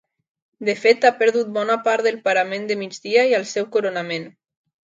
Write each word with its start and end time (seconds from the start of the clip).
De 0.69 0.73
fet 0.85 1.05
ha 1.09 1.11
perdut 1.19 1.51
bona 1.59 1.77
part 1.89 2.07
del 2.09 2.19
parament 2.29 2.67
de 2.73 2.81
migdia 2.83 3.29
i 3.33 3.39
el 3.41 3.49
seu 3.55 3.73
coronament. 3.77 4.31